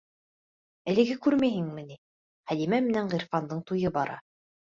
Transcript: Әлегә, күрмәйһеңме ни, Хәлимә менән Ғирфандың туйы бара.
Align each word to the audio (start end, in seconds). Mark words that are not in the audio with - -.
Әлегә, 0.93 1.17
күрмәйһеңме 1.25 1.83
ни, 1.91 1.99
Хәлимә 2.53 2.81
менән 2.87 3.13
Ғирфандың 3.13 3.63
туйы 3.71 3.95
бара. 3.99 4.19